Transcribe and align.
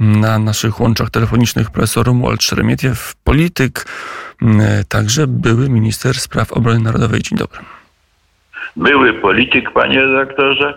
Na 0.00 0.38
naszych 0.38 0.80
łączach 0.80 1.10
telefonicznych 1.10 1.70
profesor 1.70 2.06
Romuald 2.06 2.42
Szeremietiew, 2.42 3.14
polityk, 3.24 3.86
także 4.88 5.26
były 5.26 5.68
minister 5.68 6.14
spraw 6.14 6.52
obrony 6.52 6.80
narodowej. 6.80 7.22
Dzień 7.22 7.38
dobry. 7.38 7.58
Były 8.76 9.12
polityk, 9.12 9.70
panie 9.72 10.00
redaktorze, 10.00 10.74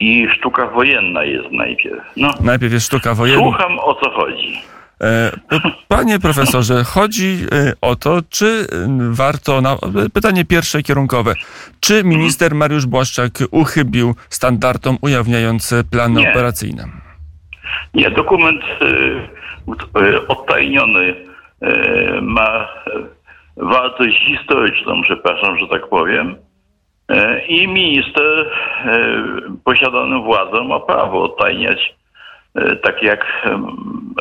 i 0.00 0.28
sztuka 0.36 0.66
wojenna 0.66 1.24
jest 1.24 1.50
najpierw. 1.52 2.00
No, 2.16 2.34
najpierw 2.40 2.72
jest 2.72 2.86
sztuka 2.86 3.14
wojenna. 3.14 3.42
Słucham 3.42 3.78
o 3.78 3.94
co 3.94 4.10
chodzi. 4.10 4.62
E, 5.00 5.30
panie 5.88 6.18
profesorze, 6.18 6.84
chodzi 6.84 7.38
e, 7.52 7.72
o 7.80 7.96
to, 7.96 8.22
czy 8.30 8.66
warto, 9.10 9.60
na, 9.60 9.76
pytanie 10.12 10.44
pierwsze 10.44 10.82
kierunkowe, 10.82 11.34
czy 11.80 12.04
minister 12.04 12.54
Mariusz 12.54 12.86
Błaszczak 12.86 13.32
uchybił 13.50 14.14
standardom 14.28 14.98
ujawniając 15.00 15.74
plany 15.90 16.20
Nie. 16.20 16.30
operacyjne? 16.30 16.84
Nie, 17.94 18.10
dokument 18.10 18.62
e, 18.64 20.28
odtajniony 20.28 21.14
ma 22.22 22.68
wartość 23.56 24.26
historyczną, 24.26 25.02
przepraszam, 25.02 25.58
że 25.58 25.68
tak 25.68 25.88
powiem. 25.88 26.36
I 27.48 27.68
minister 27.68 28.50
posiadany 29.64 30.18
władzą 30.18 30.64
ma 30.64 30.80
prawo 30.80 31.22
odtajniać 31.22 31.94
tak 32.82 33.02
jak 33.02 33.48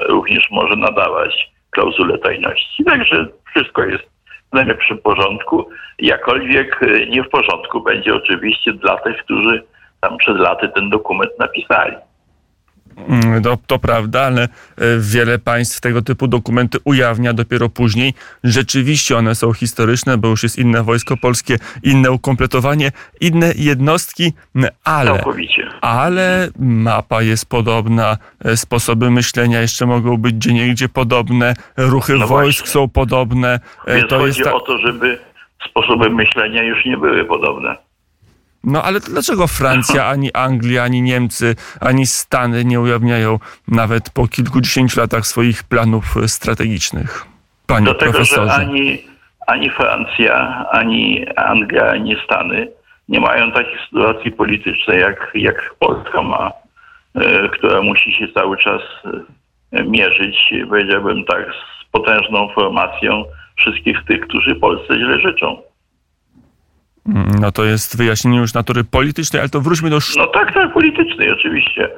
również 0.10 0.52
może 0.52 0.76
nadawać 0.76 1.52
klauzulę 1.70 2.18
tajności. 2.18 2.84
Także 2.84 3.28
wszystko 3.52 3.84
jest 3.84 4.04
w 4.52 4.54
najlepszym 4.54 4.98
porządku, 4.98 5.70
jakkolwiek 6.00 6.80
nie 7.10 7.24
w 7.24 7.30
porządku 7.30 7.82
będzie 7.82 8.16
oczywiście 8.16 8.74
dla 8.74 8.98
tych, 8.98 9.18
którzy 9.18 9.64
tam 10.02 10.18
przed 10.18 10.38
laty 10.38 10.70
ten 10.70 10.90
dokument 10.90 11.32
napisali. 11.40 11.96
Mm, 13.08 13.44
to, 13.44 13.58
to, 13.68 13.80
prawda, 13.80 14.22
ale 14.22 14.44
e, 14.44 14.48
wiele 15.00 15.40
państw 15.40 15.82
tego 15.82 16.02
typu 16.02 16.28
dokumenty 16.28 16.78
ujawnia 16.84 17.34
dopiero 17.34 17.70
później. 17.70 18.14
Rzeczywiście 18.44 19.18
one 19.18 19.36
są 19.36 19.54
historyczne, 19.54 20.18
bo 20.18 20.28
już 20.28 20.44
jest 20.44 20.58
inne 20.58 20.84
wojsko 20.84 21.18
polskie, 21.18 21.58
inne 21.84 22.12
ukompletowanie, 22.12 22.92
inne 23.22 23.54
jednostki, 23.56 24.34
ale, 24.84 25.24
ale 25.82 26.50
mapa 26.60 27.22
jest 27.22 27.46
podobna, 27.50 28.18
e, 28.46 28.58
sposoby 28.58 29.12
myślenia 29.12 29.62
jeszcze 29.62 29.86
mogą 29.86 30.18
być 30.18 30.36
gdzie 30.72 30.90
podobne, 30.90 31.54
ruchy 31.78 32.14
no 32.14 32.28
wojsk 32.28 32.68
są 32.68 32.90
podobne. 32.90 33.60
E, 33.88 33.96
Więc 33.96 34.10
to 34.10 34.20
chodzi 34.20 34.40
jest 34.40 34.50
ta... 34.50 34.56
o 34.56 34.60
to, 34.60 34.78
żeby 34.78 35.20
sposoby 35.70 36.10
myślenia 36.10 36.64
już 36.64 36.86
nie 36.86 36.98
były 36.98 37.26
podobne. 37.26 37.89
No 38.64 38.84
ale 38.84 39.00
dlaczego 39.00 39.48
Francja, 39.48 40.06
ani 40.06 40.34
Anglia, 40.34 40.84
ani 40.84 41.02
Niemcy, 41.02 41.56
ani 41.82 42.06
Stany 42.06 42.66
nie 42.66 42.80
ujawniają 42.80 43.40
nawet 43.68 44.10
po 44.10 44.28
kilkudziesięciu 44.28 45.00
latach 45.00 45.28
swoich 45.28 45.64
planów 45.64 46.16
strategicznych? 46.28 47.26
Panie 47.68 47.86
Do 47.86 47.94
tego, 47.94 48.12
profesorze. 48.12 48.48
że 48.48 48.56
ani, 48.56 49.04
ani 49.48 49.70
Francja, 49.70 50.66
ani 50.72 51.26
Anglia, 51.36 51.90
ani 51.92 52.16
Stany 52.26 52.68
nie 53.10 53.20
mają 53.20 53.52
takiej 53.52 53.80
sytuacji 53.86 54.32
politycznej, 54.32 55.00
jak, 55.00 55.32
jak 55.34 55.76
Polska 55.80 56.22
ma, 56.22 56.52
e, 57.16 57.50
która 57.50 57.82
musi 57.82 58.12
się 58.12 58.28
cały 58.28 58.58
czas 58.58 58.82
e, 59.72 59.84
mierzyć, 59.84 60.54
powiedziałbym 60.70 61.26
tak, 61.26 61.46
z 61.46 61.92
potężną 61.92 62.50
formacją 62.56 63.24
wszystkich 63.56 63.98
tych, 64.08 64.22
którzy 64.22 64.56
Polsce 64.56 64.96
źle 64.96 65.20
życzą. 65.20 65.62
No 67.42 67.52
to 67.52 67.64
jest 67.64 67.98
wyjaśnienie 67.98 68.38
już 68.38 68.54
natury 68.54 68.84
politycznej, 68.84 69.40
ale 69.40 69.50
to 69.50 69.62
wróćmy 69.62 69.90
do... 69.90 69.98
No 70.18 70.28
tak, 70.28 70.54
tak, 70.54 70.74
politycznej 70.74 71.32
oczywiście. 71.32 71.90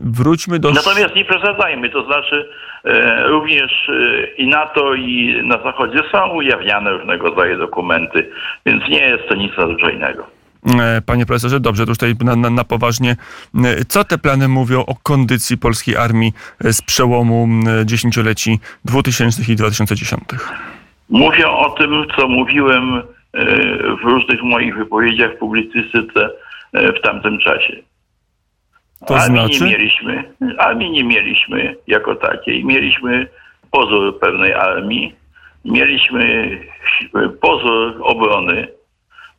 Wróćmy 0.00 0.58
do... 0.58 0.70
Natomiast 0.70 1.14
nie 1.14 1.24
przesadzajmy, 1.24 1.90
to 1.90 2.04
znaczy 2.04 2.48
e, 2.84 3.28
również 3.28 3.88
e, 3.88 4.26
i 4.36 4.48
NATO 4.48 4.94
i 4.94 5.40
na 5.44 5.62
Zachodzie 5.62 5.98
są 6.12 6.28
ujawniane 6.28 6.90
różnego 6.90 7.28
rodzaju 7.28 7.58
dokumenty, 7.58 8.30
więc 8.66 8.88
nie 8.88 9.00
jest 9.00 9.28
to 9.28 9.34
nic 9.34 9.56
nadzwyczajnego. 9.58 10.38
E, 10.80 11.02
panie 11.06 11.26
profesorze, 11.26 11.60
dobrze, 11.60 11.84
to 11.84 11.90
już 11.90 11.98
tutaj 11.98 12.14
na, 12.26 12.36
na, 12.36 12.50
na, 12.50 12.64
poważnie. 12.64 13.16
E, 13.64 13.84
co 13.84 14.04
te 14.04 14.18
plany 14.18 14.48
mówią 14.48 14.80
o 14.86 14.94
kondycji 15.02 15.58
polskiej 15.58 15.96
armii 15.96 16.32
e, 16.64 16.72
z 16.72 16.82
przełomu 16.82 17.48
dziesięcioleci 17.84 18.58
2000 18.84 19.52
i 19.52 19.56
2010? 19.56 20.22
Mówią 21.10 21.50
o 21.50 21.70
tym, 21.70 22.06
co 22.16 22.28
mówiłem 22.28 23.02
w 24.02 24.04
różnych 24.04 24.42
moich 24.42 24.76
wypowiedziach 24.76 25.32
w 25.34 25.38
publicystyce 25.38 26.30
e, 26.72 26.92
w 26.92 27.00
tamtym 27.00 27.38
czasie. 27.38 27.76
To 29.06 29.16
armii 29.16 29.40
znaczy? 29.40 29.64
nie 29.64 29.70
mieliśmy, 29.70 30.24
armii 30.58 30.90
nie 30.90 31.04
mieliśmy 31.04 31.76
jako 31.86 32.14
takiej. 32.14 32.64
Mieliśmy 32.64 33.26
pozór 33.70 34.18
pewnej 34.18 34.54
armii, 34.54 35.14
mieliśmy 35.64 36.50
pozór 37.40 38.00
obrony, 38.02 38.68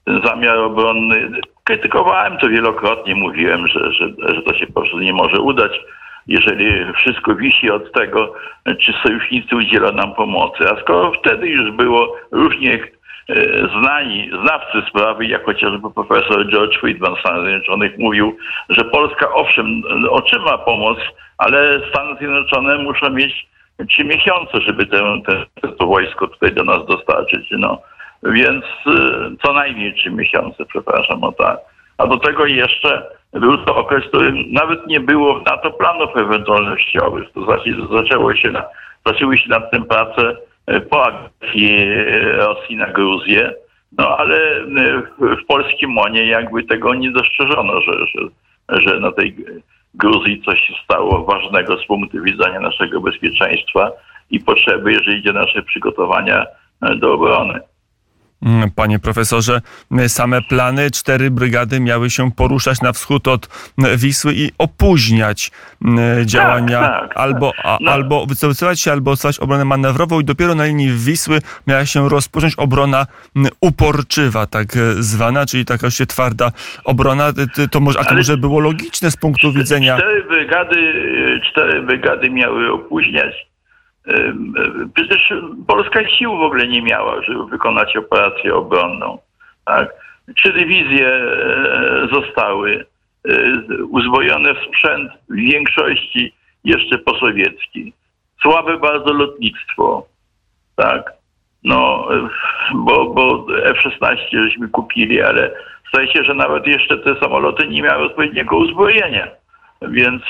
ten 0.05 0.21
zamiar 0.25 0.57
obronny. 0.57 1.31
Krytykowałem 1.63 2.37
to 2.37 2.49
wielokrotnie, 2.49 3.15
mówiłem, 3.15 3.67
że, 3.67 3.91
że, 3.93 4.09
że 4.35 4.41
to 4.41 4.53
się 4.53 4.67
po 4.67 4.73
prostu 4.73 4.99
nie 4.99 5.13
może 5.13 5.41
udać, 5.41 5.71
jeżeli 6.27 6.93
wszystko 6.93 7.35
wisi 7.35 7.71
od 7.71 7.91
tego, 7.91 8.33
czy 8.81 8.93
sojusznicy 9.03 9.55
udzielą 9.55 9.91
nam 9.91 10.13
pomocy. 10.13 10.69
A 10.71 10.81
skoro 10.81 11.11
wtedy 11.11 11.47
już 11.47 11.71
było 11.71 12.15
różnie 12.31 12.79
E, 12.79 12.98
znani, 13.79 14.31
znawcy 14.41 14.89
sprawy, 14.89 15.25
jak 15.25 15.45
chociażby 15.45 15.91
profesor 15.91 16.51
George 16.51 16.79
Friedman 16.79 17.15
z 17.15 17.19
Stanów 17.19 17.45
Zjednoczonych 17.45 17.97
mówił, 17.97 18.37
że 18.69 18.83
Polska 18.83 19.33
owszem 19.33 19.81
otrzyma 20.09 20.57
pomoc, 20.57 20.97
ale 21.37 21.81
Stany 21.89 22.15
Zjednoczone 22.17 22.77
muszą 22.77 23.09
mieć 23.09 23.47
trzy 23.89 24.03
miesiące, 24.03 24.61
żeby 24.61 24.85
te, 24.85 25.21
te, 25.25 25.67
to 25.67 25.87
wojsko 25.87 26.27
tutaj 26.27 26.53
do 26.53 26.63
nas 26.63 26.85
dostarczyć. 26.85 27.47
No. 27.51 27.81
Więc 28.23 28.65
e, 28.87 28.91
co 29.43 29.53
najmniej 29.53 29.93
trzy 29.93 30.11
miesiące, 30.11 30.65
przepraszam 30.65 31.23
o 31.23 31.31
tak. 31.31 31.59
A 31.97 32.07
do 32.07 32.17
tego 32.17 32.45
jeszcze 32.45 33.03
był 33.33 33.57
to 33.57 33.75
okres, 33.75 34.05
w 34.05 34.07
którym 34.07 34.51
nawet 34.51 34.87
nie 34.87 34.99
było 34.99 35.39
na 35.39 35.57
to 35.57 35.71
planów 35.71 36.17
ewentualnościowych. 36.17 37.31
To 37.33 37.43
znaczy 37.43 37.75
zaczęło 37.91 38.35
się 38.35 38.51
na, 38.51 38.63
zaczęły 39.05 39.37
się 39.37 39.49
nad 39.49 39.71
tym 39.71 39.85
prace 39.85 40.35
po 40.89 41.05
agresji 41.05 41.93
Rosji 42.37 42.75
na 42.75 42.87
Gruzję. 42.87 43.53
No 43.97 44.17
ale 44.17 44.65
w 45.19 45.45
polskim 45.47 45.97
łonie 45.97 46.25
jakby 46.25 46.63
tego 46.63 46.93
nie 46.93 47.11
dostrzeżono, 47.11 47.81
że, 47.81 47.93
że, 48.07 48.21
że 48.81 48.99
na 48.99 49.11
tej 49.11 49.35
Gruzji 49.93 50.41
coś 50.45 50.59
się 50.59 50.73
stało 50.83 51.25
ważnego 51.25 51.77
z 51.77 51.85
punktu 51.85 52.23
widzenia 52.23 52.59
naszego 52.59 53.01
bezpieczeństwa 53.01 53.91
i 54.29 54.39
potrzeby, 54.39 54.93
jeżeli 54.93 55.19
idzie 55.19 55.33
nasze 55.33 55.61
przygotowania 55.61 56.45
do 56.95 57.13
obrony. 57.13 57.59
Panie 58.75 58.99
profesorze, 58.99 59.61
same 60.07 60.41
plany, 60.41 60.91
cztery 60.91 61.31
brygady 61.31 61.79
miały 61.79 62.09
się 62.09 62.31
poruszać 62.31 62.81
na 62.81 62.93
wschód 62.93 63.27
od 63.27 63.49
Wisły 63.97 64.33
i 64.35 64.51
opóźniać 64.57 65.51
mm, 65.85 66.25
działania, 66.25 66.79
tak, 66.81 67.01
tak, 67.01 67.17
albo, 67.17 67.51
a, 67.63 67.77
no. 67.81 67.91
albo 67.91 68.25
wycofywać 68.25 68.81
się, 68.81 68.91
albo 68.91 69.15
stać 69.15 69.39
obronę 69.39 69.65
manewrową 69.65 70.19
i 70.19 70.23
dopiero 70.23 70.55
na 70.55 70.65
linii 70.65 70.91
Wisły 70.91 71.41
miała 71.67 71.85
się 71.85 72.09
rozpocząć 72.09 72.55
obrona 72.55 73.05
mm, 73.35 73.51
uporczywa, 73.61 74.45
tak 74.45 74.67
zwana, 74.99 75.45
czyli 75.45 75.65
taka 75.65 75.91
się 75.91 76.05
twarda 76.05 76.51
obrona. 76.83 77.33
To 77.71 77.79
może, 77.79 77.99
a 77.99 78.03
to 78.03 78.15
może 78.15 78.37
było 78.37 78.59
logiczne 78.59 79.11
z 79.11 79.17
punktu 79.17 79.53
widzenia... 79.53 79.97
Cztery 79.97 80.23
brygady, 80.23 80.93
cztery 81.51 81.81
brygady 81.81 82.29
miały 82.29 82.71
opóźniać 82.71 83.48
Przecież 84.93 85.33
Polska 85.67 86.09
sił 86.09 86.37
w 86.37 86.41
ogóle 86.41 86.67
nie 86.67 86.81
miała, 86.81 87.21
żeby 87.23 87.45
wykonać 87.45 87.97
operację 87.97 88.55
obronną. 88.55 89.17
Tak? 89.65 89.89
Trzy 90.35 90.53
dywizje 90.53 91.07
e, 91.07 92.07
zostały 92.13 92.85
e, 93.29 93.83
uzbrojone 93.83 94.53
w 94.53 94.63
sprzęt 94.67 95.11
w 95.29 95.35
większości 95.35 96.33
jeszcze 96.63 96.97
posowiecki. 96.97 97.93
Słabe 98.41 98.77
bardzo 98.77 99.13
lotnictwo. 99.13 100.07
Tak? 100.75 101.13
No, 101.63 102.07
bo, 102.73 103.05
bo 103.13 103.45
F-16 103.63 104.17
żeśmy 104.31 104.67
kupili, 104.67 105.21
ale 105.21 105.51
zdaje 105.89 106.13
się, 106.13 106.23
że 106.23 106.33
nawet 106.33 106.67
jeszcze 106.67 106.97
te 106.97 107.19
samoloty 107.19 107.67
nie 107.67 107.81
miały 107.81 108.05
odpowiedniego 108.05 108.57
uzbrojenia. 108.57 109.27
Więc 109.81 110.21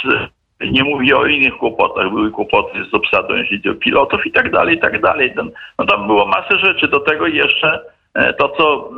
nie 0.62 0.84
mówię 0.84 1.18
o 1.18 1.26
innych 1.26 1.58
kłopotach, 1.58 2.10
były 2.10 2.32
kłopoty 2.32 2.86
z 2.92 2.94
obsadą, 2.94 3.36
jeśli 3.36 3.58
chodzi 3.58 3.70
o 3.70 3.76
pilotów 3.76 4.26
i 4.26 4.32
tak 4.32 4.52
dalej, 4.52 4.76
i 4.76 4.80
tak 4.80 5.02
dalej. 5.02 5.34
No 5.80 5.86
tam 5.86 6.08
było 6.08 6.28
masę 6.28 6.60
rzeczy. 6.60 6.88
Do 6.88 7.00
tego 7.00 7.28
jeszcze 7.28 7.80
e, 8.14 8.34
to, 8.34 8.50
co 8.50 8.90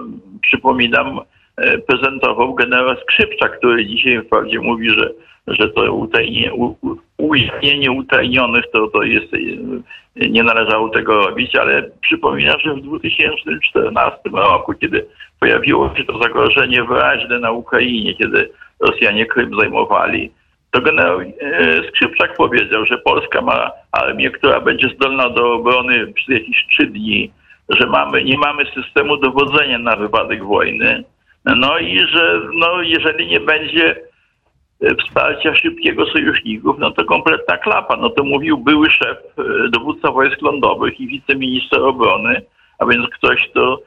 przypominam, 0.42 1.20
e, 1.58 1.78
prezentował 1.78 2.54
generał 2.54 2.96
Skrzypczak, 2.96 3.58
który 3.58 3.86
dzisiaj 3.86 4.22
wprawdzie 4.22 4.60
mówi, 4.60 4.90
że, 4.90 5.10
że 5.48 5.70
to 5.70 5.94
utajnie, 5.94 6.54
u, 6.54 6.76
ujawnienie 7.18 7.92
utajnionych 7.92 8.66
to, 8.74 8.88
to 8.88 9.04
jest, 9.04 9.34
e, 9.34 10.30
nie 10.30 10.44
należało 10.44 10.90
tego 10.90 11.26
robić, 11.26 11.56
ale 11.56 11.90
przypomina, 12.02 12.56
że 12.60 12.74
w 12.74 12.82
2014 12.82 14.20
roku, 14.34 14.74
kiedy 14.74 15.06
pojawiło 15.40 15.96
się 15.96 16.04
to 16.04 16.18
zagrożenie 16.24 16.84
wyraźne 16.84 17.40
na 17.40 17.52
Ukrainie, 17.52 18.14
kiedy 18.14 18.50
Rosjanie 18.80 19.26
Krym 19.26 19.56
zajmowali, 19.60 20.32
to 20.72 20.82
generał 20.82 21.20
Skrzypczak 21.90 22.38
powiedział, 22.38 22.86
że 22.86 22.98
Polska 22.98 23.42
ma 23.42 23.72
armię, 23.92 24.32
która 24.32 24.60
będzie 24.60 24.90
zdolna 24.96 25.30
do 25.30 25.54
obrony 25.54 26.14
przez 26.14 26.28
jakieś 26.28 26.68
trzy 26.68 26.86
dni, 26.86 27.32
że 27.70 27.88
mamy, 27.88 28.24
nie 28.24 28.38
mamy 28.38 28.66
systemu 28.66 29.18
dowodzenia 29.18 29.80
na 29.80 29.96
wypadek 29.96 30.44
wojny, 30.44 31.04
no 31.46 31.78
i 31.78 32.00
że 32.00 32.42
no, 32.54 32.82
jeżeli 32.82 33.28
nie 33.28 33.40
będzie 33.40 33.96
wsparcia 35.00 35.56
szybkiego 35.56 36.06
sojuszników, 36.06 36.76
no 36.80 36.92
to 36.92 37.06
kompletna 37.06 37.58
klapa. 37.58 37.98
No 37.98 38.10
to 38.10 38.24
mówił 38.24 38.58
były 38.58 38.90
szef, 38.90 39.18
dowódca 39.70 40.12
wojsk 40.12 40.42
lądowych 40.42 41.00
i 41.00 41.08
wiceminister 41.08 41.84
obrony, 41.84 42.42
a 42.80 42.86
więc 42.86 43.10
ktoś, 43.10 43.48
kto 43.48 43.80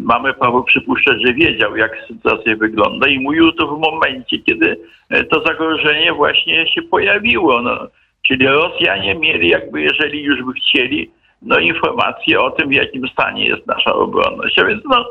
mamy 0.00 0.34
prawo 0.34 0.62
przypuszczać, 0.62 1.16
że 1.26 1.34
wiedział, 1.34 1.76
jak 1.76 1.92
sytuacja 2.08 2.56
wygląda 2.56 3.08
i 3.08 3.18
mówił 3.18 3.52
to 3.52 3.66
w 3.66 3.80
momencie, 3.80 4.38
kiedy 4.38 4.76
e, 5.10 5.24
to 5.24 5.42
zagrożenie 5.46 6.12
właśnie 6.12 6.68
się 6.68 6.82
pojawiło. 6.82 7.62
No, 7.62 7.78
czyli 8.26 8.46
Rosjanie 8.46 9.14
mieli 9.14 9.48
jakby, 9.48 9.82
jeżeli 9.82 10.22
już 10.22 10.42
by 10.42 10.52
chcieli, 10.52 11.10
no 11.42 11.58
informacje 11.58 12.40
o 12.40 12.50
tym, 12.50 12.68
w 12.68 12.72
jakim 12.72 13.08
stanie 13.08 13.46
jest 13.46 13.66
nasza 13.66 13.94
obronność. 13.94 14.58
A 14.58 14.64
więc 14.64 14.82
no, 14.84 15.04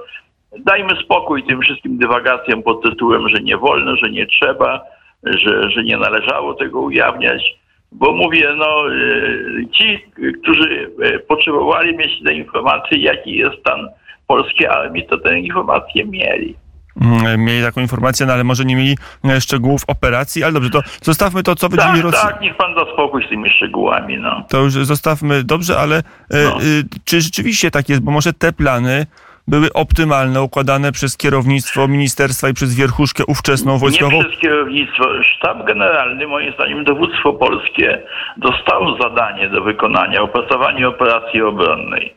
dajmy 0.60 0.96
spokój 1.04 1.44
tym 1.44 1.62
wszystkim 1.62 1.98
dywagacjom 1.98 2.63
pod 2.63 2.84
tytułem, 2.84 3.30
że 3.30 3.42
nie 3.44 3.58
wolno, 3.58 3.96
że 3.96 4.10
nie 4.10 4.28
trzeba, 4.28 4.81
że, 5.24 5.70
że 5.70 5.84
nie 5.84 5.98
należało 5.98 6.54
tego 6.54 6.81
ujawniać. 6.81 7.58
Bo 7.92 8.12
mówię, 8.12 8.50
no, 8.58 8.94
e, 8.94 9.70
ci, 9.72 10.00
którzy 10.42 10.92
e, 11.02 11.20
potrzebowali 11.20 11.98
mieć 11.98 12.24
te 12.24 12.34
informacje, 12.34 12.98
jaki 12.98 13.36
jest 13.36 13.60
stan 13.60 13.90
polskiej 14.27 14.68
armii, 14.68 15.07
to 15.07 15.18
tę 15.18 15.39
informację 15.39 16.06
mieli. 16.06 16.56
Mm, 17.01 17.44
mieli 17.44 17.63
taką 17.63 17.81
informację, 17.81 18.25
no 18.25 18.33
ale 18.33 18.44
może 18.44 18.65
nie 18.65 18.75
mieli 18.75 18.97
e, 19.25 19.41
szczegółów 19.41 19.81
operacji, 19.88 20.44
ale 20.44 20.53
dobrze, 20.53 20.69
to 20.69 20.81
zostawmy 21.01 21.44
to, 21.44 21.56
co 21.56 21.69
wydzieli 21.69 21.94
tak, 21.94 22.03
Rosja. 22.03 22.21
Tak, 22.21 22.41
niech 22.41 22.56
pan 22.57 22.75
da 22.75 22.85
spokój 22.94 23.25
z 23.25 23.29
tymi 23.29 23.50
szczegółami, 23.50 24.18
no. 24.18 24.44
To 24.50 24.57
już 24.57 24.74
zostawmy, 24.74 25.44
dobrze, 25.44 25.79
ale 25.79 25.97
e, 25.97 26.03
no. 26.29 26.62
y, 26.62 26.83
czy 27.06 27.21
rzeczywiście 27.21 27.71
tak 27.71 27.89
jest, 27.89 28.01
bo 28.01 28.12
może 28.12 28.33
te 28.33 28.53
plany 28.53 29.06
były 29.47 29.74
optymalne, 29.74 30.41
układane 30.41 30.91
przez 30.91 31.18
kierownictwo 31.18 31.88
ministerstwa 31.88 32.50
i 32.50 32.53
przez 32.53 32.75
wierchuszkę 32.75 33.25
ówczesną 33.25 33.77
wojskową? 33.77 34.12
Nie 34.12 34.25
przez 34.25 34.39
kierownictwo. 34.39 35.24
Sztab 35.24 35.65
generalny, 35.65 36.27
moim 36.27 36.53
zdaniem 36.53 36.83
dowództwo 36.83 37.33
polskie, 37.33 38.01
dostało 38.38 38.97
zadanie 39.01 39.50
do 39.50 39.62
wykonania, 39.62 40.21
opracowanie 40.21 40.88
operacji 40.88 41.41
obronnej 41.41 42.13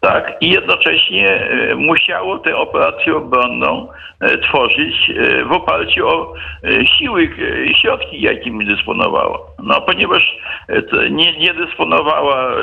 tak? 0.00 0.32
I 0.40 0.50
jednocześnie 0.50 1.28
e, 1.28 1.74
musiało 1.74 2.38
tę 2.38 2.56
operację 2.56 3.16
obronną 3.16 3.88
e, 4.20 4.38
tworzyć 4.38 5.10
e, 5.10 5.44
w 5.44 5.52
oparciu 5.52 6.08
o 6.08 6.34
siły, 6.98 7.28
środki, 7.80 8.20
jakimi 8.20 8.66
dysponowało. 8.66 9.46
No, 9.62 9.80
ponieważ 9.80 10.36
nie, 11.10 11.38
nie 11.38 11.54
dysponowała, 11.54 12.54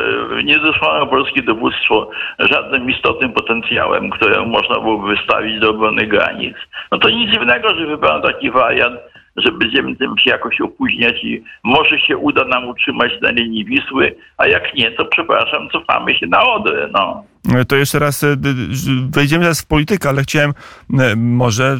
nie 0.44 0.60
dysponowało 0.60 1.08
polskie 1.08 1.42
dowództwo 1.42 2.10
żadnym 2.40 2.90
istotnym 2.90 3.34
potencjałem, 3.34 4.10
które 4.10 4.46
można 4.46 4.80
byłoby 4.80 5.16
wystawić 5.16 5.60
do 5.60 5.70
obrony 5.70 6.08
granic, 6.08 6.58
no 6.92 6.98
to 6.98 7.10
nic 7.10 7.32
dziwnego, 7.32 7.76
że 7.76 7.86
wybrano 7.86 8.22
taki 8.22 8.52
wariant, 8.52 9.00
że 9.40 9.52
będziemy 9.52 9.96
tym 9.96 10.18
się 10.18 10.30
jakoś 10.30 10.62
opóźniać 10.62 11.24
i 11.24 11.44
może 11.64 12.00
się 12.00 12.18
uda 12.18 12.46
nam 12.46 12.68
utrzymać 12.68 13.12
na 13.22 13.32
linii 13.32 13.66
Wisły, 13.66 14.16
a 14.38 14.48
jak 14.48 14.74
nie, 14.74 14.92
to 14.92 15.06
przepraszam, 15.06 15.70
cofamy 15.70 16.16
się 16.16 16.28
na 16.28 16.44
Odrę, 16.44 16.90
no. 16.94 17.24
To 17.68 17.76
jeszcze 17.76 18.00
raz 18.00 18.24
e, 18.24 18.36
wejdziemy 19.10 19.44
teraz 19.44 19.62
w 19.62 19.68
politykę, 19.68 20.10
ale 20.10 20.22
chciałem 20.22 20.54
e, 21.00 21.16
może, 21.16 21.78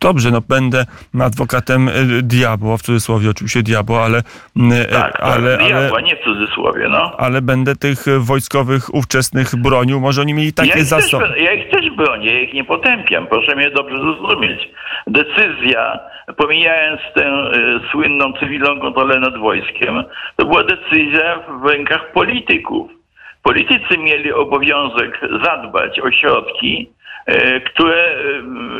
dobrze, 0.00 0.30
no 0.30 0.40
będę 0.48 0.84
adwokatem 1.20 1.88
e, 1.88 1.92
diabła, 2.22 2.76
w 2.76 2.82
cudzysłowie 2.82 3.30
oczywiście 3.30 3.62
diabła, 3.62 4.04
ale... 4.04 4.22
Tak, 4.22 4.90
tak 4.90 5.20
ale, 5.20 5.58
diabła, 5.58 5.98
ale, 5.98 6.02
nie 6.02 6.16
w 6.16 6.24
cudzysłowie, 6.24 6.88
no. 6.88 7.16
Ale 7.18 7.42
będę 7.42 7.76
tych 7.76 8.04
wojskowych 8.18 8.94
ówczesnych 8.94 9.56
bronił, 9.56 10.00
może 10.00 10.20
oni 10.20 10.34
mieli 10.34 10.52
takie 10.52 10.78
ja 10.78 10.84
zasoby. 10.84 11.34
Ja 11.36 11.52
ich 11.52 11.70
też 11.70 11.90
bronię, 11.96 12.34
ja 12.34 12.40
ich 12.40 12.54
nie 12.54 12.64
potępiam, 12.64 13.26
proszę 13.26 13.56
mnie 13.56 13.70
dobrze 13.70 13.98
zrozumieć. 13.98 14.68
Decyzja, 15.06 15.98
pomijając 16.36 17.00
tę 17.14 17.26
y, 17.26 17.90
słynną 17.90 18.32
cywilną 18.32 18.80
kontrolę 18.80 19.20
nad 19.20 19.38
wojskiem, 19.38 20.04
to 20.36 20.44
była 20.46 20.64
decyzja 20.64 21.38
w 21.62 21.66
rękach 21.66 22.12
polityków 22.12 23.01
Politycy 23.42 23.98
mieli 23.98 24.32
obowiązek 24.32 25.20
zadbać 25.44 26.00
o 26.00 26.12
środki, 26.12 26.90
e, 27.26 27.60
które, 27.60 28.04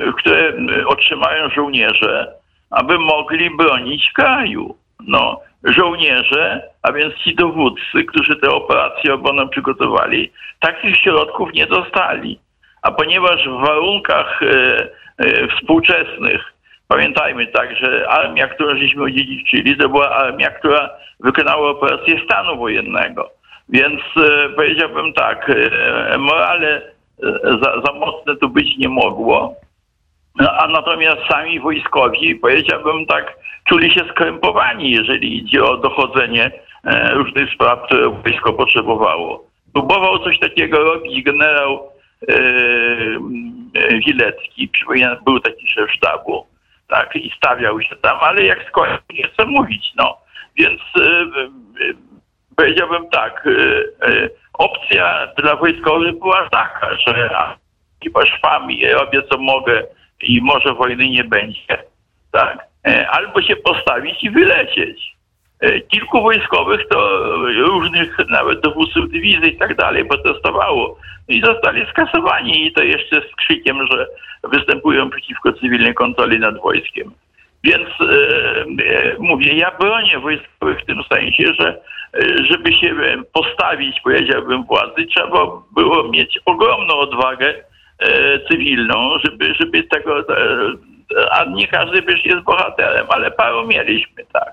e, 0.06 0.12
które 0.18 0.52
otrzymają 0.86 1.50
żołnierze, 1.50 2.32
aby 2.70 2.98
mogli 2.98 3.56
bronić 3.56 4.12
kraju. 4.12 4.76
No, 5.06 5.40
żołnierze, 5.64 6.62
a 6.82 6.92
więc 6.92 7.14
ci 7.14 7.34
dowódcy, 7.34 8.04
którzy 8.08 8.36
te 8.36 8.50
operacje 8.50 9.14
obronne 9.14 9.48
przygotowali, 9.48 10.32
takich 10.60 10.96
środków 10.96 11.52
nie 11.52 11.66
dostali. 11.66 12.38
A 12.82 12.92
ponieważ 12.92 13.48
w 13.48 13.60
warunkach 13.60 14.40
e, 14.42 15.48
współczesnych 15.48 16.52
Pamiętajmy 16.92 17.46
tak, 17.46 17.76
że 17.76 18.08
armia, 18.08 18.48
którą 18.48 18.78
żeśmy 18.78 19.02
odziedziczyli, 19.02 19.76
to 19.76 19.88
była 19.88 20.10
armia, 20.10 20.50
która 20.50 20.90
wykonała 21.20 21.70
operację 21.70 22.20
stanu 22.24 22.56
wojennego. 22.56 23.30
Więc 23.72 24.00
e, 24.16 24.48
powiedziałbym 24.48 25.12
tak, 25.12 25.50
e, 25.50 26.18
morale 26.18 26.82
e, 27.22 27.32
za, 27.62 27.80
za 27.86 27.92
mocne 27.92 28.36
to 28.36 28.48
być 28.48 28.76
nie 28.78 28.88
mogło. 28.88 29.56
No, 30.40 30.52
a 30.52 30.68
natomiast 30.68 31.20
sami 31.30 31.60
wojskowi, 31.60 32.34
powiedziałbym 32.34 33.06
tak, 33.06 33.36
czuli 33.68 33.90
się 33.90 34.00
skrępowani, 34.10 34.90
jeżeli 34.90 35.38
idzie 35.38 35.64
o 35.64 35.76
dochodzenie 35.76 36.50
różnych 37.12 37.54
spraw, 37.54 37.82
które 37.82 38.08
wojsko 38.10 38.52
potrzebowało. 38.52 39.44
Próbował 39.72 40.18
coś 40.18 40.38
takiego 40.38 40.84
robić 40.84 41.24
generał 41.24 41.92
Wilecki, 44.06 44.68
przypominam, 44.68 45.16
był 45.24 45.40
taki 45.40 45.68
szef 45.68 45.92
sztabu, 45.92 46.46
tak, 46.88 47.16
i 47.16 47.32
stawiał 47.36 47.82
się 47.82 47.96
tam, 47.96 48.18
ale 48.20 48.44
jak 48.44 48.68
skończył, 48.68 48.98
nie 49.14 49.28
chcę 49.28 49.46
mówić, 49.46 49.92
no. 49.96 50.16
Więc 50.56 50.80
powiedziałbym 52.62 53.10
tak, 53.10 53.46
y, 53.46 53.50
y, 54.08 54.30
opcja 54.52 55.28
dla 55.38 55.56
wojskowych 55.56 56.18
była 56.18 56.48
taka, 56.50 56.96
że 57.06 57.30
chyba 58.04 58.26
szwami, 58.26 58.86
robię 58.86 59.22
co 59.30 59.38
mogę 59.38 59.82
i 60.22 60.40
może 60.42 60.74
wojny 60.74 61.08
nie 61.08 61.24
będzie, 61.24 61.78
tak? 62.32 62.58
E, 62.86 63.08
albo 63.10 63.42
się 63.42 63.56
postawić 63.56 64.24
i 64.24 64.30
wylecieć. 64.30 65.16
E, 65.60 65.80
kilku 65.80 66.22
wojskowych 66.22 66.88
to 66.88 67.26
różnych 67.56 68.16
nawet 68.28 68.60
dowódców 68.60 69.10
dywizji 69.10 69.54
i 69.54 69.58
tak 69.58 69.76
dalej 69.76 70.04
protestowało 70.04 70.98
i 71.28 71.40
zostali 71.40 71.86
skasowani 71.90 72.66
i 72.66 72.72
to 72.72 72.82
jeszcze 72.82 73.20
z 73.20 73.36
krzykiem, 73.36 73.86
że 73.86 74.06
występują 74.44 75.10
przeciwko 75.10 75.52
cywilnej 75.52 75.94
kontroli 75.94 76.38
nad 76.38 76.60
wojskiem. 76.60 77.12
Więc 77.64 77.88
e, 78.00 78.04
e, 78.84 79.16
mówię, 79.18 79.54
ja 79.54 79.70
bronię 79.80 80.18
wojskowych 80.18 80.80
w 80.80 80.86
tym 80.86 80.98
sensie, 81.12 81.44
że 81.60 81.80
e, 82.14 82.44
żeby 82.50 82.72
się 82.72 82.94
postawić, 83.32 84.00
powiedziałbym, 84.04 84.64
władzy, 84.64 85.06
trzeba 85.10 85.46
było 85.74 86.08
mieć 86.08 86.38
ogromną 86.44 86.94
odwagę 86.94 87.54
e, 87.98 88.40
cywilną, 88.50 89.18
żeby, 89.24 89.54
żeby 89.54 89.84
tego, 89.84 90.18
e, 90.18 90.24
a 91.30 91.44
nie 91.44 91.68
każdy 91.68 92.02
też 92.02 92.24
jest 92.24 92.40
bohaterem, 92.40 93.06
ale 93.08 93.30
paru 93.30 93.66
mieliśmy, 93.66 94.24
tak. 94.32 94.52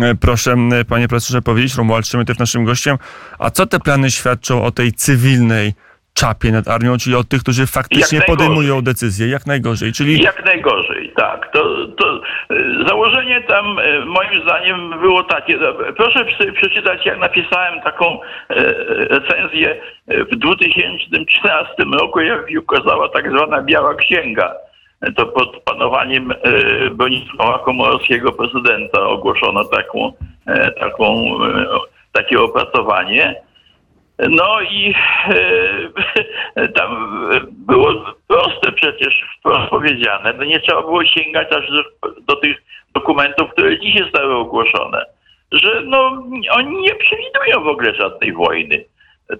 E, 0.00 0.14
proszę, 0.14 0.54
panie 0.88 1.08
profesorze, 1.08 1.42
powiedzieć, 1.42 1.76
Romuald 1.76 2.06
Szymytyw 2.06 2.38
naszym 2.38 2.64
gościem, 2.64 2.96
a 3.38 3.50
co 3.50 3.66
te 3.66 3.80
plany 3.80 4.10
świadczą 4.10 4.64
o 4.64 4.70
tej 4.70 4.92
cywilnej 4.92 5.72
czapie 6.20 6.52
nad 6.52 6.68
armią, 6.68 6.98
czyli 6.98 7.16
od 7.16 7.28
tych, 7.28 7.42
którzy 7.42 7.66
faktycznie 7.66 8.20
podejmują 8.20 8.82
decyzje, 8.82 9.28
jak 9.28 9.46
najgorzej. 9.46 9.92
Czyli... 9.92 10.22
Jak 10.22 10.44
najgorzej, 10.44 11.12
tak. 11.16 11.52
To, 11.52 11.86
to 11.86 12.20
e, 12.50 12.88
założenie 12.88 13.42
tam 13.42 13.78
e, 13.78 14.04
moim 14.04 14.42
zdaniem 14.42 14.90
było 15.00 15.22
takie. 15.22 15.58
Proszę 15.96 16.24
przeczytać, 16.60 17.06
jak 17.06 17.18
napisałem 17.18 17.80
taką 17.80 18.20
e, 18.22 18.54
recenzję 19.08 19.80
w 20.06 20.36
2014 20.36 21.72
roku, 22.00 22.20
jak 22.20 22.46
ukazała 22.58 23.08
tak 23.08 23.30
zwana 23.30 23.62
Biała 23.62 23.94
Księga. 23.94 24.54
To 25.16 25.26
pod 25.26 25.62
panowaniem 25.62 26.34
Bronisława 26.90 27.58
Komorowskiego, 27.58 28.32
prezydenta, 28.32 29.00
ogłoszono 29.00 29.64
taką, 29.64 30.12
taką, 30.80 31.38
takie 32.12 32.40
opracowanie. 32.40 33.45
No 34.18 34.60
i 34.60 34.94
e, 36.56 36.68
tam 36.78 37.18
było 37.50 37.94
proste 38.28 38.72
przecież 38.72 39.24
wprost 39.38 39.70
powiedziane. 39.70 40.32
No 40.32 40.44
nie 40.44 40.60
trzeba 40.60 40.80
było 40.80 41.04
sięgać 41.04 41.52
aż 41.52 41.70
do, 41.70 41.82
do 42.20 42.36
tych 42.36 42.56
dokumentów, 42.94 43.50
które 43.50 43.80
dzisiaj 43.80 44.02
zostały 44.02 44.34
ogłoszone. 44.34 45.04
Że 45.52 45.82
no, 45.84 46.22
oni 46.50 46.80
nie 46.80 46.94
przewidują 46.94 47.64
w 47.64 47.68
ogóle 47.68 47.94
żadnej 47.94 48.32
wojny. 48.32 48.84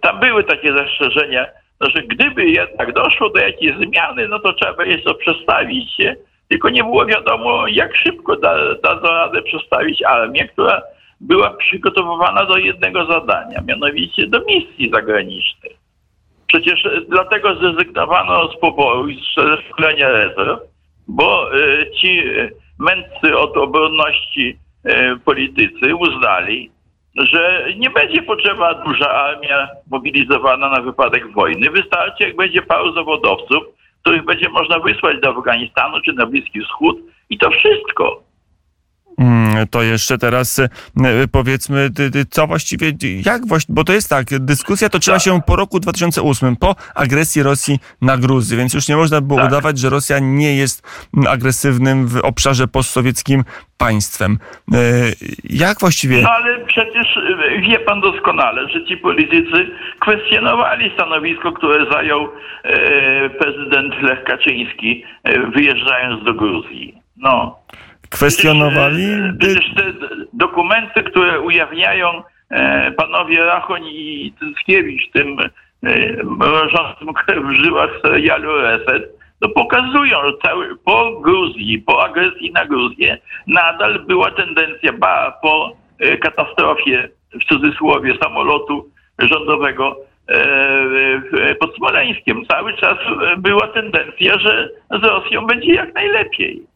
Tam 0.00 0.20
były 0.20 0.44
takie 0.44 0.72
zastrzeżenia, 0.72 1.46
no, 1.80 1.90
że 1.90 2.02
gdyby 2.02 2.44
jednak 2.44 2.92
doszło 2.92 3.30
do 3.30 3.40
jakiejś 3.40 3.76
zmiany, 3.76 4.28
no 4.28 4.38
to 4.38 4.52
trzeba 4.52 4.84
jest 4.84 5.04
to 5.04 5.14
przestawić 5.14 5.94
się 5.94 6.16
tylko 6.48 6.68
nie 6.68 6.84
było 6.84 7.06
wiadomo, 7.06 7.66
jak 7.68 7.96
szybko 7.96 8.36
da, 8.36 8.74
dadzą 8.74 9.08
radę 9.08 9.42
przestawić 9.42 10.02
armię, 10.02 10.48
która 10.48 10.82
była 11.20 11.50
przygotowywana 11.50 12.44
do 12.44 12.58
jednego 12.58 13.06
zadania, 13.06 13.60
mianowicie 13.66 14.26
do 14.26 14.40
misji 14.40 14.90
zagranicznej. 14.92 15.76
Przecież 16.46 16.88
dlatego 17.08 17.54
zrezygnowano 17.54 18.52
z 18.52 18.60
poboru 18.60 19.08
i 19.08 19.16
z 19.16 19.64
szkolenia 19.70 20.08
rezerw, 20.08 20.58
bo 21.08 21.56
y, 21.56 21.90
ci 22.00 22.22
mędrcy 22.78 23.38
od 23.38 23.56
obronności 23.56 24.58
politycy 25.24 25.96
uznali, 25.96 26.70
że 27.16 27.66
nie 27.76 27.90
będzie 27.90 28.22
potrzeba 28.22 28.74
duża 28.74 29.10
armia 29.10 29.68
mobilizowana 29.90 30.68
na 30.68 30.80
wypadek 30.80 31.32
wojny. 31.32 31.70
Wystarczy, 31.70 32.24
jak 32.24 32.36
będzie 32.36 32.62
paru 32.62 32.92
zawodowców, 32.92 33.64
których 34.00 34.24
będzie 34.24 34.48
można 34.48 34.78
wysłać 34.78 35.20
do 35.20 35.28
Afganistanu 35.28 36.00
czy 36.00 36.12
na 36.12 36.26
Bliski 36.26 36.60
Wschód 36.60 36.98
i 37.30 37.38
to 37.38 37.50
wszystko. 37.50 38.22
Mm, 39.18 39.66
to 39.70 39.82
jeszcze 39.82 40.18
teraz 40.18 40.58
e, 40.58 40.68
powiedzmy, 41.32 41.90
co 42.30 42.46
właściwie, 42.46 42.92
jak 43.26 43.46
właściwie, 43.46 43.74
bo 43.74 43.84
to 43.84 43.92
jest 43.92 44.10
tak, 44.10 44.26
dyskusja 44.40 44.88
toczyła 44.88 45.18
się 45.18 45.40
po 45.46 45.56
roku 45.56 45.80
2008, 45.80 46.56
po 46.56 46.74
agresji 46.94 47.42
Rosji 47.42 47.78
na 48.02 48.16
Gruzję, 48.16 48.56
więc 48.56 48.74
już 48.74 48.88
nie 48.88 48.96
można 48.96 49.20
było 49.20 49.40
tak. 49.40 49.48
udawać, 49.48 49.78
że 49.78 49.90
Rosja 49.90 50.18
nie 50.18 50.56
jest 50.56 51.06
agresywnym 51.28 52.06
w 52.06 52.24
obszarze 52.24 52.68
postsowieckim 52.68 53.44
państwem. 53.78 54.38
E, 54.74 54.78
jak 55.44 55.80
właściwie... 55.80 56.22
No 56.22 56.30
ale 56.30 56.64
przecież 56.66 57.16
e, 57.16 57.60
wie 57.60 57.78
pan 57.78 58.00
doskonale, 58.00 58.68
że 58.68 58.84
ci 58.84 58.96
politycy 58.96 59.70
kwestionowali 60.00 60.90
stanowisko, 60.94 61.52
które 61.52 61.90
zajął 61.92 62.28
prezydent 63.38 64.02
Lech 64.02 64.24
Kaczyński, 64.24 65.04
wyjeżdżając 65.54 66.24
do 66.24 66.34
Gruzji. 66.34 66.94
No. 67.16 67.58
Kwestionowali? 68.10 69.06
Przecież 69.38 69.74
te 69.76 69.82
dokumenty, 70.32 71.02
które 71.02 71.40
ujawniają 71.40 72.22
e, 72.50 72.92
panowie 72.92 73.44
Rachoń 73.44 73.82
i 73.86 74.32
Tynckiewicz 74.40 75.08
w 75.08 75.12
tym 75.12 75.38
e, 75.40 75.48
mrożącym 76.24 77.14
krew 77.14 77.44
w 77.44 77.64
żyłach 77.64 77.90
serialu 78.02 78.56
Reset, 78.56 79.16
to 79.40 79.48
pokazują, 79.48 80.18
że 80.24 80.32
cały, 80.44 80.76
po 80.76 81.20
Gruzji, 81.20 81.78
po 81.78 82.04
agresji 82.04 82.52
na 82.52 82.66
Gruzję 82.66 83.18
nadal 83.46 84.04
była 84.06 84.30
tendencja, 84.30 84.92
ba, 84.92 85.38
po 85.42 85.76
e, 85.98 86.16
katastrofie, 86.16 87.08
w 87.32 87.44
cudzysłowie, 87.44 88.14
samolotu 88.22 88.88
rządowego 89.18 89.96
pod 91.60 91.76
Smoleńskiem. 91.76 92.46
Cały 92.46 92.74
czas 92.74 92.98
była 93.38 93.68
tendencja, 93.68 94.38
że 94.38 94.68
z 94.90 95.04
Rosją 95.04 95.46
będzie 95.46 95.74
jak 95.74 95.94
najlepiej 95.94 96.66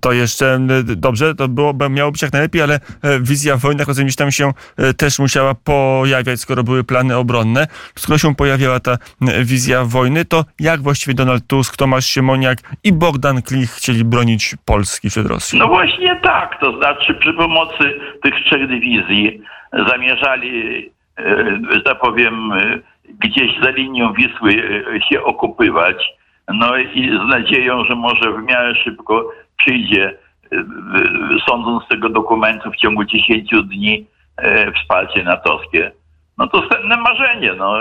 to 0.00 0.12
jeszcze 0.12 0.58
dobrze, 0.84 1.34
to 1.34 1.48
było, 1.48 1.74
miało 1.90 2.12
być 2.12 2.22
jak 2.22 2.32
najlepiej, 2.32 2.62
ale 2.62 2.74
e, 2.74 3.20
wizja 3.20 3.56
wojny, 3.56 3.78
jak 3.78 3.88
rozumiem, 3.88 4.10
tam 4.18 4.30
się 4.30 4.52
e, 4.76 4.94
też 4.94 5.18
musiała 5.18 5.54
pojawiać, 5.54 6.40
skoro 6.40 6.62
były 6.64 6.84
plany 6.84 7.16
obronne. 7.16 7.66
Skoro 7.94 8.18
się 8.18 8.34
pojawiała 8.34 8.80
ta 8.80 8.96
wizja 9.44 9.84
wojny, 9.84 10.24
to 10.24 10.44
jak 10.60 10.80
właściwie 10.80 11.14
Donald 11.14 11.46
Tusk, 11.46 11.76
Tomasz 11.76 12.06
Siemoniak 12.06 12.58
i 12.84 12.92
Bogdan 12.92 13.42
Klich 13.42 13.70
chcieli 13.70 14.04
bronić 14.04 14.54
Polski 14.64 15.08
przed 15.08 15.26
Rosją? 15.26 15.58
No 15.58 15.68
właśnie 15.68 16.20
tak, 16.22 16.60
to 16.60 16.76
znaczy 16.76 17.14
przy 17.14 17.32
pomocy 17.32 18.00
tych 18.22 18.34
trzech 18.44 18.68
dywizji 18.68 19.42
zamierzali, 19.88 20.90
e, 21.18 21.60
że 21.70 21.80
tak 21.80 22.00
powiem, 22.00 22.50
gdzieś 23.20 23.60
za 23.62 23.70
linią 23.70 24.12
Wisły 24.12 24.52
się 25.10 25.22
okupywać. 25.22 26.18
No 26.54 26.76
i 26.76 27.10
z 27.10 27.28
nadzieją, 27.28 27.84
że 27.84 27.94
może 27.94 28.32
w 28.32 28.42
miarę 28.42 28.74
szybko 28.74 29.30
przyjdzie, 29.58 30.18
y, 30.52 30.58
sądząc 31.48 31.84
z 31.84 31.88
tego 31.88 32.08
dokumentu 32.08 32.70
w 32.70 32.76
ciągu 32.76 33.04
10 33.04 33.62
dni, 33.62 34.06
e, 34.36 34.72
wsparcie 34.72 35.24
natowskie. 35.24 35.92
No 36.38 36.46
to 36.46 36.68
senne 36.72 36.96
marzenie. 36.96 37.52
No, 37.52 37.78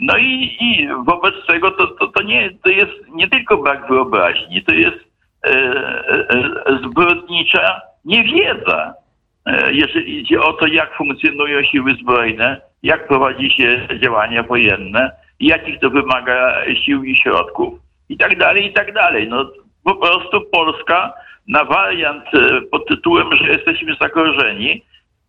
no 0.00 0.16
i, 0.16 0.56
i 0.60 0.88
wobec 1.06 1.34
tego 1.46 1.70
to, 1.70 1.86
to, 1.86 2.06
to, 2.06 2.22
nie, 2.22 2.50
to 2.64 2.68
jest 2.68 2.92
nie 3.14 3.28
tylko 3.28 3.56
brak 3.56 3.88
wyobraźni, 3.88 4.62
to 4.62 4.74
jest 4.74 4.96
e, 5.46 5.50
e, 5.50 6.78
zbrodnicza 6.84 7.80
niewiedza, 8.04 8.94
e, 9.46 9.72
jeżeli 9.72 10.20
idzie 10.20 10.40
o 10.40 10.52
to, 10.52 10.66
jak 10.66 10.96
funkcjonują 10.96 11.62
siły 11.62 11.94
zbrojne, 12.02 12.60
jak 12.82 13.08
prowadzi 13.08 13.50
się 13.50 13.88
działania 14.02 14.42
wojenne, 14.42 15.10
jakich 15.40 15.80
to 15.80 15.90
wymaga 15.90 16.64
sił 16.84 17.04
i 17.04 17.16
środków 17.16 17.74
i 18.08 18.16
tak 18.16 18.38
dalej, 18.38 18.66
i 18.66 18.72
tak 18.72 18.92
dalej. 18.92 19.28
No, 19.28 19.50
po 19.86 19.94
prostu 19.94 20.40
Polska 20.52 21.12
na 21.48 21.64
wariant 21.64 22.24
e, 22.34 22.60
pod 22.70 22.88
tytułem, 22.88 23.36
że 23.36 23.48
jesteśmy 23.48 23.96
zagrożeni, 24.00 24.82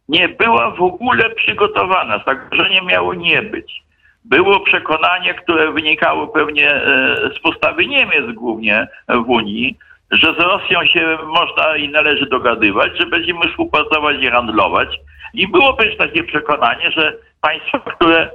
nie 0.09 0.29
była 0.29 0.71
w 0.71 0.81
ogóle 0.81 1.29
przygotowana. 1.29 2.23
Zagrożenie 2.27 2.81
miało 2.81 3.13
nie 3.13 3.41
być. 3.41 3.83
Było 4.25 4.59
przekonanie, 4.59 5.33
które 5.33 5.71
wynikało 5.71 6.27
pewnie 6.27 6.71
e, 6.71 7.15
z 7.35 7.39
postawy 7.39 7.85
Niemiec 7.87 8.31
głównie 8.33 8.87
w 9.09 9.29
Unii, 9.29 9.77
że 10.11 10.33
z 10.33 10.39
Rosją 10.39 10.85
się 10.85 11.17
można 11.25 11.77
i 11.77 11.89
należy 11.89 12.25
dogadywać, 12.25 12.91
że 12.99 13.05
będziemy 13.05 13.49
współpracować 13.49 14.17
i 14.21 14.27
handlować. 14.27 14.99
I 15.33 15.47
było 15.47 15.73
też 15.73 15.97
takie 15.97 16.23
przekonanie, 16.23 16.91
że 16.91 17.13
państwa, 17.41 17.79
które 17.79 18.19
e, 18.19 18.29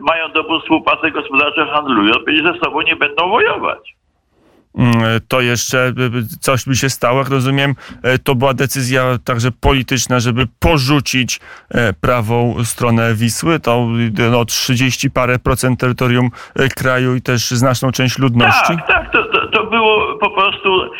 mają 0.00 0.28
dobrą 0.28 0.60
współpracę 0.60 1.10
gospodarczą, 1.10 1.66
handlują, 1.66 2.14
ze 2.44 2.58
sobą 2.58 2.80
nie 2.80 2.96
będą 2.96 3.28
wojować. 3.28 3.94
Mm, 4.78 5.20
to 5.28 5.40
jeszcze 5.40 5.92
coś 6.40 6.64
by 6.64 6.74
się 6.74 6.88
stało. 6.88 7.18
Jak 7.18 7.28
rozumiem, 7.28 7.74
e, 8.02 8.18
to 8.18 8.34
była 8.34 8.54
decyzja 8.54 9.04
także 9.24 9.48
polityczna, 9.60 10.20
żeby 10.20 10.46
porzucić 10.60 11.40
e, 11.70 11.92
prawą 11.92 12.64
stronę 12.64 13.14
Wisły, 13.14 13.60
to 13.60 13.88
no, 14.30 14.44
30 14.44 15.10
parę 15.10 15.38
procent 15.38 15.80
terytorium 15.80 16.30
e, 16.56 16.68
kraju 16.68 17.14
i 17.14 17.22
też 17.22 17.50
znaczną 17.50 17.92
część 17.92 18.18
ludności. 18.18 18.76
Tak, 18.76 18.86
tak, 18.86 19.12
to, 19.12 19.24
to, 19.24 19.48
to 19.48 19.66
było 19.66 20.18
po 20.18 20.30
prostu 20.30 20.90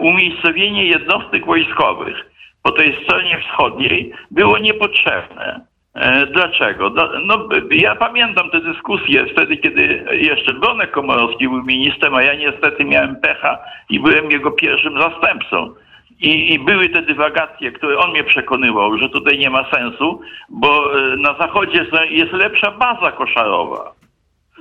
umiejscowienie 0.00 0.86
jednostek 0.86 1.46
wojskowych 1.46 2.30
po 2.62 2.72
tej 2.72 3.04
stronie 3.04 3.40
wschodniej 3.40 4.12
było 4.30 4.58
niepotrzebne. 4.58 5.69
E, 6.00 6.26
dlaczego? 6.26 6.90
No, 7.24 7.48
ja 7.70 7.94
pamiętam 7.94 8.50
te 8.50 8.60
dyskusje 8.60 9.26
wtedy, 9.26 9.56
kiedy 9.56 10.04
jeszcze 10.12 10.54
Bronek 10.54 10.90
Komorowski 10.90 11.48
był 11.48 11.62
ministrem, 11.62 12.14
a 12.14 12.22
ja 12.22 12.34
niestety 12.34 12.84
miałem 12.84 13.16
pecha 13.16 13.58
i 13.90 14.00
byłem 14.00 14.30
jego 14.30 14.50
pierwszym 14.50 15.00
zastępcą. 15.00 15.74
I, 16.20 16.54
I, 16.54 16.58
były 16.58 16.88
te 16.88 17.02
dywagacje, 17.02 17.72
które 17.72 17.98
on 17.98 18.10
mnie 18.10 18.24
przekonywał, 18.24 18.98
że 18.98 19.08
tutaj 19.08 19.38
nie 19.38 19.50
ma 19.50 19.70
sensu, 19.70 20.20
bo 20.48 20.98
e, 20.98 21.16
na 21.16 21.34
zachodzie 21.38 21.86
jest 22.10 22.32
lepsza 22.32 22.70
baza 22.70 23.12
koszarowa. 23.12 23.99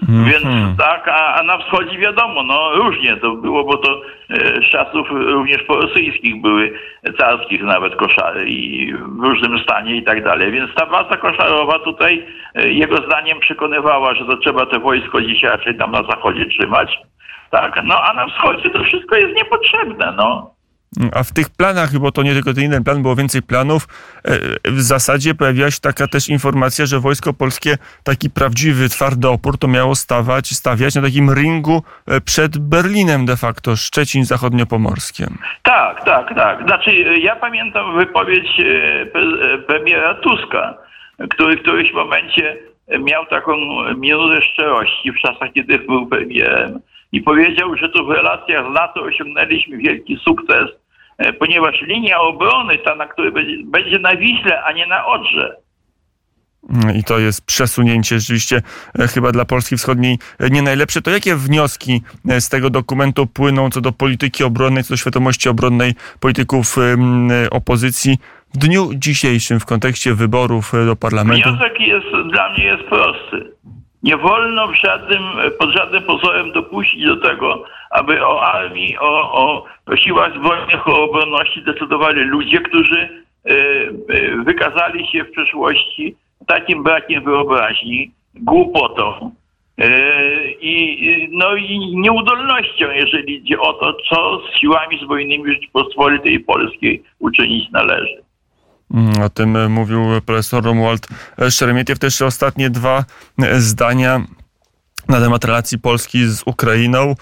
Mm 0.07 0.23
-hmm. 0.23 0.31
Więc 0.31 0.77
tak, 0.77 1.07
a, 1.07 1.33
a, 1.33 1.43
na 1.43 1.57
wschodzie 1.57 1.97
wiadomo, 1.97 2.43
no 2.43 2.71
różnie 2.75 3.17
to 3.17 3.31
było, 3.31 3.63
bo 3.63 3.77
to 3.77 4.01
e, 4.29 4.35
z 4.37 4.71
czasów 4.71 5.07
również 5.11 5.63
porosyjskich 5.63 6.41
były, 6.41 6.79
carskich 7.17 7.63
nawet 7.63 7.95
koszary 7.95 8.49
i 8.49 8.93
w 8.93 9.23
różnym 9.23 9.59
stanie 9.59 9.95
i 9.95 10.03
tak 10.03 10.23
dalej. 10.23 10.51
Więc 10.51 10.73
ta 10.75 10.85
baza 10.85 11.17
koszarowa 11.17 11.79
tutaj 11.79 12.25
e, 12.55 12.69
jego 12.69 12.97
zdaniem 12.97 13.39
przekonywała, 13.39 14.15
że 14.15 14.25
to 14.25 14.37
trzeba 14.37 14.65
te 14.65 14.79
wojsko 14.79 15.21
dzisiaj 15.21 15.49
raczej 15.49 15.77
tam 15.77 15.91
na 15.91 16.03
zachodzie 16.03 16.45
trzymać. 16.45 16.97
Tak, 17.51 17.81
no 17.83 18.01
a 18.01 18.13
na 18.13 18.27
wschodzie 18.27 18.69
to 18.69 18.83
wszystko 18.83 19.15
jest 19.15 19.35
niepotrzebne, 19.35 20.13
no. 20.17 20.58
A 21.13 21.24
w 21.24 21.34
tych 21.34 21.50
planach, 21.50 21.98
bo 22.00 22.12
to 22.12 22.24
nie 22.24 22.34
tylko 22.34 22.53
ten 22.53 22.63
jeden 22.63 22.84
plan, 22.84 23.01
było 23.01 23.15
więcej 23.15 23.41
planów, 23.41 23.88
e, 24.25 24.72
w 24.72 24.81
zasadzie 24.81 25.36
pojawiła 25.36 25.72
się 25.72 25.79
taka 25.81 26.08
też 26.08 26.29
informacja, 26.29 26.86
że 26.86 27.00
wojsko 27.00 27.34
polskie, 27.34 27.77
taki 28.03 28.29
prawdziwy, 28.29 28.89
twardy 28.89 29.29
opór, 29.29 29.58
to 29.58 29.67
miało 29.67 29.96
stawać, 29.96 30.48
stawiać 30.48 30.96
na 30.96 31.01
takim 31.01 31.34
ringu 31.34 31.84
e, 32.08 32.22
przed 32.22 32.58
Berlinem 32.58 33.25
de 33.25 33.38
facto, 33.38 33.75
Szczecin 33.75 34.25
zachodniopomorskiem. 34.25 35.38
Tak, 35.63 36.05
tak, 36.05 36.36
tak. 36.36 36.63
Znaczy, 36.63 36.91
ja 37.22 37.36
pamiętam 37.36 37.96
wypowiedź 37.96 38.60
e, 38.60 39.58
premiera 39.58 40.13
Tuska, 40.13 40.77
który 41.29 41.58
w 41.58 41.62
którymś 41.62 41.93
momencie 41.93 42.58
miał 43.00 43.25
taką 43.25 43.53
minutę 43.98 44.41
szczerości 44.41 45.12
w 45.12 45.17
czasach, 45.17 45.53
kiedy 45.53 45.79
był 45.79 46.08
premierem 46.08 46.79
i 47.11 47.21
powiedział, 47.21 47.75
że 47.75 47.89
tu 47.89 48.05
w 48.05 48.11
relacjach 48.11 48.65
z 48.71 48.73
NATO 48.73 49.01
osiągnęliśmy 49.01 49.77
wielki 49.77 50.17
sukces, 50.17 50.69
e, 51.17 51.33
ponieważ 51.33 51.81
linia 51.81 52.19
obrony, 52.19 52.77
ta, 52.77 52.95
na 52.95 53.07
której 53.07 53.31
będzie, 53.31 53.57
będzie 53.65 53.99
na 53.99 54.15
Wiśle, 54.15 54.63
a 54.63 54.71
nie 54.71 54.87
na 54.87 55.05
Odrze. 55.05 55.55
I 56.95 57.03
to 57.03 57.19
jest 57.19 57.45
przesunięcie 57.45 58.19
rzeczywiście 58.19 58.61
e, 58.99 59.07
chyba 59.07 59.31
dla 59.31 59.45
Polski 59.45 59.77
Wschodniej 59.77 60.17
e, 60.39 60.49
nie 60.49 60.61
najlepsze. 60.61 61.01
To 61.01 61.11
jakie 61.11 61.35
wnioski 61.35 62.01
z 62.39 62.49
tego 62.49 62.69
dokumentu 62.69 63.27
płyną 63.27 63.69
co 63.69 63.81
do 63.81 63.91
polityki 63.91 64.43
obronnej, 64.43 64.83
co 64.83 64.93
do 64.93 64.97
świadomości 64.97 65.49
obronnej 65.49 65.93
polityków 66.19 66.75
opozycji 67.51 68.17
w 68.53 68.57
dniu 68.57 68.89
dzisiejszym 68.93 69.59
w 69.59 69.65
kontekście 69.65 70.13
wyborów 70.13 70.71
do 70.85 70.95
parlamentu? 70.95 71.49
Wniosek 71.49 71.79
jest 71.79 72.07
dla 72.31 72.53
mnie 72.53 72.63
jest 72.63 72.83
prosty. 72.83 73.51
Nie 74.03 74.17
wolno 74.17 74.67
w 74.67 74.75
żadnym, 74.75 75.23
pod 75.59 75.69
żadnym 75.69 76.03
pozorem 76.03 76.51
dopuścić 76.51 77.05
do 77.05 77.17
tego, 77.17 77.65
aby 77.91 78.25
o 78.25 78.41
armii, 78.41 78.97
o, 78.97 79.33
o, 79.33 79.65
siłach 79.95 80.33
zbrojnych, 80.35 80.87
o 80.87 81.03
obronności 81.03 81.63
decydowali 81.63 82.21
ludzie, 82.21 82.59
którzy 82.59 82.99
e, 82.99 83.51
e, 83.51 84.43
wykazali 84.43 85.07
się 85.07 85.23
w 85.23 85.31
przeszłości 85.31 86.15
takim 86.47 86.83
brakiem 86.83 87.23
wyobraźni, 87.23 88.11
głupotą 88.35 89.31
e, 89.77 89.91
i, 90.51 91.27
no 91.31 91.55
i 91.55 91.95
nieudolnością, 91.95 92.91
jeżeli 92.91 93.35
idzie 93.35 93.59
o 93.59 93.73
to, 93.73 93.93
co 94.09 94.41
z 94.47 94.59
siłami 94.59 94.99
zbrojnymi 95.03 95.53
Rzeczypospolitej 95.53 96.39
Polskiej 96.39 97.03
uczynić 97.19 97.71
należy. 97.71 98.28
Mm, 98.93 99.22
o 99.22 99.29
tym 99.29 99.72
mówił 99.72 100.22
profesor 100.25 100.63
Romuald 100.63 101.08
Szeremietiew. 101.50 102.00
Też 102.00 102.22
ostatnie 102.22 102.69
dwa 102.69 103.05
zdania 103.58 104.22
na 105.08 105.19
temat 105.19 105.46
relacji 105.46 105.79
Polski 105.79 106.27
z 106.27 106.41
Ukrainą. 106.46 107.15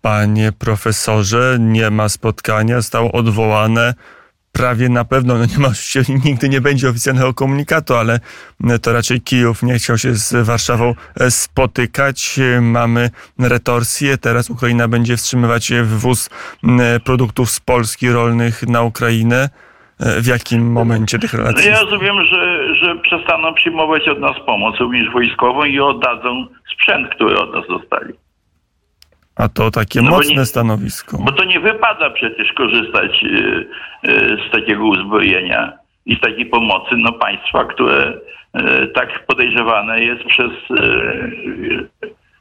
Panie 0.00 0.52
profesorze, 0.52 1.56
nie 1.60 1.90
ma 1.90 2.08
spotkania, 2.08 2.76
zostało 2.76 3.12
odwołane 3.12 3.94
prawie 4.52 4.88
na 4.88 5.04
pewno, 5.04 5.38
no 5.38 5.46
nie 5.46 5.58
ma 5.58 5.68
oczywiście, 5.68 6.04
nigdy 6.24 6.48
nie 6.48 6.60
będzie 6.60 6.88
oficjalnego 6.88 7.34
komunikatu, 7.34 7.94
ale 7.94 8.20
to 8.82 8.92
raczej 8.92 9.20
Kijów 9.20 9.62
nie 9.62 9.74
chciał 9.74 9.98
się 9.98 10.14
z 10.14 10.46
Warszawą 10.46 10.94
e, 11.20 11.30
spotykać. 11.30 12.40
Mamy 12.60 13.10
retorsję, 13.38 14.18
teraz 14.18 14.50
Ukraina 14.50 14.88
będzie 14.88 15.16
wstrzymywać 15.16 15.72
wywóz 15.72 16.30
produktów 17.04 17.50
z 17.50 17.60
Polski 17.60 18.10
rolnych 18.10 18.62
na 18.62 18.82
Ukrainę. 18.82 19.48
E, 20.02 20.20
w 20.20 20.26
jakim 20.26 20.72
momencie 20.72 21.18
tych 21.18 21.34
relacji? 21.34 21.70
Ja 21.70 21.80
rozumiem, 21.80 22.24
że, 22.24 22.74
że 22.74 22.96
przestaną 22.96 23.54
przyjmować 23.54 24.08
od 24.08 24.20
nas 24.20 24.36
pomoc, 24.46 24.76
również 24.80 25.10
wojskową 25.10 25.64
i 25.64 25.80
oddadzą 25.80 26.46
sprzęt, 26.72 27.08
który 27.08 27.38
od 27.38 27.54
nas 27.54 27.64
dostali. 27.68 28.14
A 29.36 29.48
to 29.48 29.70
takie 29.70 30.02
no 30.02 30.10
mocne 30.10 30.34
nie, 30.34 30.44
stanowisko. 30.44 31.18
Bo 31.20 31.32
to 31.32 31.44
nie 31.44 31.60
wypada 31.60 32.10
przecież 32.10 32.52
korzystać 32.52 33.24
y, 33.24 33.28
y, 34.08 34.36
z 34.48 34.52
takiego 34.52 34.84
uzbrojenia 34.84 35.72
i 36.06 36.16
z 36.16 36.20
takiej 36.20 36.46
pomocy 36.46 36.94
no, 36.98 37.12
państwa, 37.12 37.64
które 37.64 38.18
tak 38.94 39.26
podejrzewane 39.26 40.04
jest 40.04 40.24
przez 40.24 40.50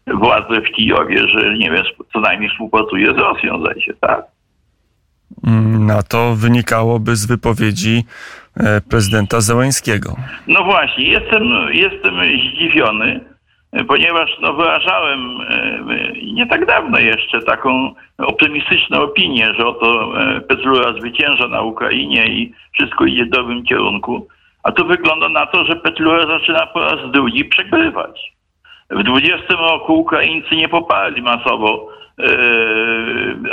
władze 0.08 0.62
w 0.62 0.72
Kijowie, 0.72 1.27
że 1.27 1.58
nie 1.58 1.72
wiem, 1.72 1.84
co 2.13 2.20
najmniej 2.20 2.50
współpracuje 2.50 3.13
z 3.13 3.18
Rosją, 3.18 3.62
zdaje 3.62 3.82
się, 3.82 3.94
tak? 4.01 4.25
Na 5.80 6.04
to 6.04 6.36
wynikałoby 6.36 7.16
z 7.16 7.26
wypowiedzi 7.26 8.04
e, 8.58 8.82
prezydenta 8.82 9.42
Załęskiego. 9.42 10.16
No 10.48 10.64
właśnie, 10.64 11.10
jestem, 11.10 11.44
jestem 11.74 12.16
zdziwiony, 12.54 13.20
ponieważ 13.88 14.38
no, 14.42 14.54
wyrażałem 14.54 15.42
e, 15.42 15.72
nie 16.34 16.48
tak 16.48 16.66
dawno 16.66 17.00
jeszcze 17.00 17.42
taką 17.42 17.94
optymistyczną 18.18 19.02
opinię, 19.02 19.54
że 19.58 19.68
oto 19.68 20.14
e, 20.22 20.42
Petlura 20.42 20.94
zwycięża 20.94 21.48
na 21.48 21.62
Ukrainie 21.62 22.26
i 22.26 22.54
wszystko 22.74 23.06
idzie 23.06 23.26
w 23.26 23.30
dobrym 23.30 23.64
kierunku. 23.64 24.28
A 24.64 24.72
to 24.72 24.86
wygląda 24.86 25.30
na 25.30 25.46
to, 25.46 25.66
że 25.66 25.76
Petlura 25.76 26.40
zaczyna 26.40 26.68
po 26.68 26.80
raz 26.80 27.12
drugi 27.12 27.46
przegrywać. 27.46 28.34
W 28.90 29.04
20 29.04 29.54
roku 29.54 29.94
Ukraińcy 29.94 30.56
nie 30.56 30.70
poparli 30.70 31.22
masowo 31.22 31.88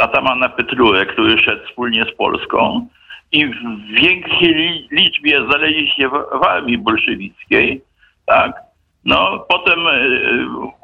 Atamana 0.00 0.48
Petlurę, 0.48 1.06
który 1.06 1.38
szedł 1.38 1.66
wspólnie 1.66 2.04
z 2.04 2.16
Polską 2.16 2.86
i 3.32 3.46
w 3.46 3.54
większej 4.00 4.88
liczbie 4.90 5.44
znaleźli 5.44 5.88
się 5.88 6.08
w, 6.08 6.12
w 6.12 6.46
armii 6.46 6.78
bolszewickiej, 6.78 7.80
tak, 8.26 8.52
no, 9.04 9.46
potem 9.48 9.86
e, 9.86 10.00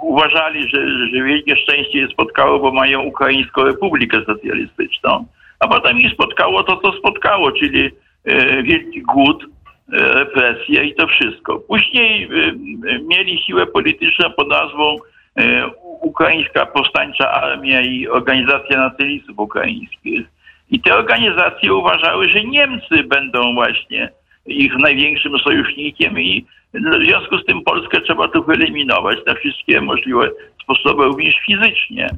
uważali, 0.00 0.69
że, 0.69 1.09
że 1.09 1.25
wielkie 1.25 1.57
szczęście 1.57 1.99
je 1.99 2.09
spotkało, 2.09 2.59
bo 2.59 2.73
mają 2.73 3.02
Ukraińską 3.02 3.64
Republikę 3.64 4.25
Socjalistyczną. 4.26 5.26
A 5.61 5.69
potem 5.69 6.00
ich 6.00 6.12
spotkało 6.12 6.62
to, 6.62 6.76
co 6.76 6.93
spotkało, 6.93 7.52
czyli 7.52 7.90
e, 8.25 8.62
wielki 8.62 9.02
głód, 9.02 9.47
represje 9.88 10.85
i 10.85 10.95
to 10.95 11.07
wszystko. 11.07 11.59
Później 11.59 12.28
mieli 13.09 13.38
siłę 13.38 13.66
polityczną 13.66 14.31
pod 14.31 14.49
nazwą 14.49 14.96
Ukraińska 16.00 16.66
Powstańcza 16.66 17.30
Armia 17.30 17.80
i 17.80 18.09
Organizacja 18.09 18.78
Nacjonalistów 18.78 19.38
Ukraińskich. 19.38 20.26
I 20.70 20.80
te 20.80 20.94
organizacje 20.94 21.74
uważały, 21.74 22.28
że 22.28 22.44
Niemcy 22.44 23.04
będą 23.04 23.54
właśnie 23.54 24.09
ich 24.46 24.76
największym 24.78 25.38
sojusznikiem 25.38 26.20
i 26.20 26.46
w 26.74 27.04
związku 27.04 27.38
z 27.38 27.44
tym 27.44 27.62
Polskę 27.62 28.00
trzeba 28.00 28.28
tu 28.28 28.44
wyeliminować 28.44 29.18
na 29.26 29.35
wszystkie 29.35 29.80
możliwe 29.80 30.30
sposoby, 30.62 31.04
również 31.04 31.35
fizycznie. 31.46 32.11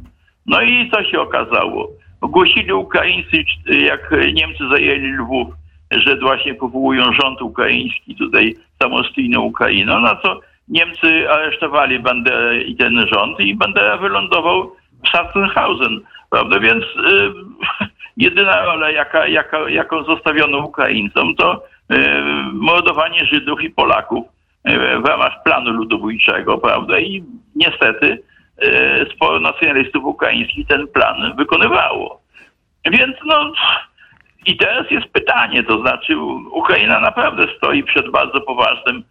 No 0.47 0.63
i 0.63 0.91
co 0.91 1.05
się 1.05 1.21
okazało? 1.21 1.89
Ogłosili 2.21 2.73
Ukraińcy, 2.73 3.45
jak 3.69 4.15
Niemcy 4.35 4.69
zajęli 4.71 5.13
Lwów, 5.13 5.49
że 5.91 6.17
właśnie 6.17 6.55
powołują 6.55 7.13
rząd 7.13 7.43
ukraiński, 7.43 8.15
tutaj 8.15 8.55
samostojną 8.83 9.41
Ukrainę, 9.41 10.01
na 10.01 10.17
co 10.17 10.41
Niemcy 10.69 11.31
aresztowali 11.31 11.99
Banderę 11.99 12.63
i 12.63 12.77
ten 12.77 13.07
rząd 13.13 13.41
i 13.41 13.55
Bandera 13.55 13.97
wylądował 13.97 14.77
w 15.05 15.09
Sachsenhausen, 15.09 16.01
prawda? 16.31 16.61
Więc 16.61 16.85
y, 16.85 17.33
jedyna 18.27 18.65
rola, 18.65 18.91
jaka, 18.91 19.27
jaka, 19.27 19.71
jaką 19.71 20.05
zostawiono 20.05 20.59
Ukraińcom, 20.59 21.35
to 21.35 21.63
y, 21.93 21.97
mordowanie 22.53 23.27
Żydów 23.27 23.63
i 23.63 23.71
Polaków 23.71 24.27
w 25.03 25.09
ramach 25.09 25.43
planu 25.43 25.71
ludobójczego, 25.71 26.59
prawda? 26.59 26.99
I 26.99 27.25
niestety 27.55 28.23
e, 28.63 29.07
sporo 29.15 29.41
nacjonalistów 29.41 30.05
ukraińskich 30.05 30.67
ten 30.67 30.89
plan 30.89 31.37
wykonywało. 31.37 32.21
Więc 32.91 33.17
no 33.25 33.53
i 34.47 34.57
teraz 34.57 34.91
jest 34.91 35.07
pytanie, 35.07 35.63
to 35.63 35.81
znaczy 35.81 36.19
Ukraina 36.51 37.01
naprawdę 37.01 37.47
stoi 37.57 37.83
przed 37.83 38.11
bardzo 38.11 38.41
poważnym 38.41 39.05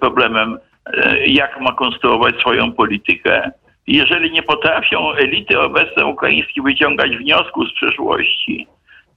problemem, 0.00 0.58
e, 0.86 1.26
jak 1.26 1.60
ma 1.60 1.72
konstruować 1.72 2.34
swoją 2.40 2.72
politykę. 2.72 3.50
Jeżeli 3.86 4.32
nie 4.32 4.42
potrafią 4.42 5.12
elity 5.12 5.60
obecne 5.60 6.06
ukraińskie 6.06 6.62
wyciągać 6.62 7.16
wniosków 7.16 7.68
z 7.68 7.74
przeszłości, 7.74 8.66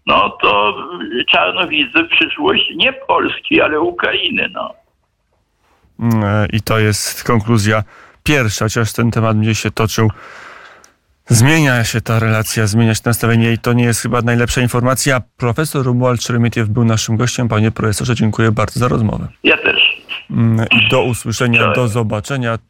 no 0.06 0.38
to 0.42 0.76
czarno 1.32 1.68
widzę 1.68 2.04
przyszłość 2.04 2.72
nie 2.76 2.94
Polski, 2.94 3.62
ale 3.62 3.80
Ukrainy. 3.80 4.50
No. 4.54 4.74
E, 6.24 6.48
I 6.54 6.62
to 6.62 6.80
jest 6.80 7.24
konkluzja 7.24 7.84
pierwsza, 8.24 8.66
chociaż 8.66 8.94
ten 8.94 9.12
temat 9.12 9.38
będzie 9.38 9.56
się 9.56 9.72
toczył. 9.72 10.10
Zmienia 11.30 11.84
się 11.84 12.02
ta 12.02 12.20
relacja, 12.20 12.68
zmienia 12.68 12.96
się 12.96 13.02
nastawienie 13.06 13.54
i 13.54 13.58
to 13.58 13.74
nie 13.74 13.84
jest 13.84 14.02
chyba 14.02 14.22
najlepsza 14.22 14.62
informacja. 14.62 15.22
Profesor 15.38 15.86
Romuald 15.86 16.24
Szeremietiew 16.24 16.70
był 16.70 16.86
naszym 16.86 17.18
gościem. 17.18 17.48
Panie 17.48 17.72
profesorze, 17.72 18.16
dziękuję 18.16 18.52
bardzo 18.52 18.80
za 18.80 18.88
rozmowę. 18.88 19.28
Ja 19.44 19.58
też. 19.58 20.04
Mm, 20.32 20.66
do 20.92 21.04
usłyszenia, 21.04 21.72
do 21.74 21.88
zobaczenia. 21.88 22.58